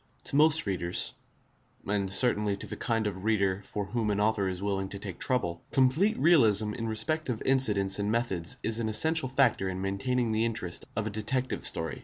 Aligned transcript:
To 0.23 0.35
most 0.35 0.65
readers, 0.65 1.13
and 1.85 2.09
certainly 2.09 2.57
to 2.57 2.65
the 2.65 2.75
kind 2.75 3.05
of 3.05 3.23
reader 3.23 3.61
for 3.63 3.85
whom 3.85 4.09
an 4.09 4.19
author 4.19 4.47
is 4.49 4.59
willing 4.59 4.89
to 4.89 4.97
take 4.97 5.19
trouble, 5.19 5.61
complete 5.69 6.17
realism 6.17 6.73
in 6.73 6.87
respect 6.89 7.29
of 7.29 7.43
incidents 7.43 7.99
and 7.99 8.11
methods 8.11 8.57
is 8.63 8.79
an 8.79 8.89
essential 8.89 9.29
factor 9.29 9.69
in 9.69 9.79
maintaining 9.79 10.31
the 10.31 10.43
interest 10.43 10.85
of 10.95 11.05
a 11.05 11.11
detective 11.11 11.63
story. 11.63 11.99